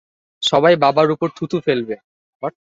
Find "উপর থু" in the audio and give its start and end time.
1.11-1.43